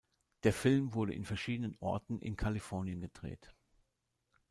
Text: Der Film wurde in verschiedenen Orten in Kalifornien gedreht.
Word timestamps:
Der 0.41 0.51
Film 0.51 0.95
wurde 0.95 1.13
in 1.13 1.25
verschiedenen 1.25 1.77
Orten 1.79 2.17
in 2.21 2.35
Kalifornien 2.35 3.01
gedreht. 3.01 3.53